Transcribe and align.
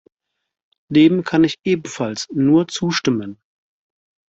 Dem 0.89 1.23
kann 1.23 1.43
ich 1.43 1.59
ebenfalls 1.63 2.27
nur 2.31 2.67
zustimmen. 2.67 3.37